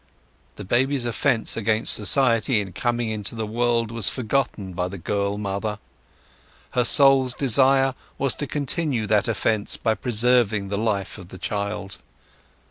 [0.55, 5.37] The baby's offence against society in coming into the world was forgotten by the girl
[5.37, 5.77] mother;
[6.71, 11.99] her soul's desire was to continue that offence by preserving the life of the child.